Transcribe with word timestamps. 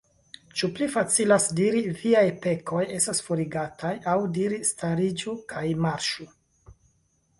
Ĉu 0.59 0.69
pli 0.77 0.85
facilas 0.93 1.43
diri: 1.59 1.83
Viaj 1.99 2.23
pekoj 2.45 2.81
estas 2.97 3.21
forigataj; 3.27 3.93
aŭ 4.15 4.19
diri: 4.39 4.61
Stariĝu 4.73 5.37
kaj 5.53 5.67
marŝu? 5.87 6.27